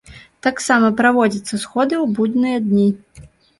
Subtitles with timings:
[0.45, 2.89] Таксама праводзяцца сходы ў будныя дні.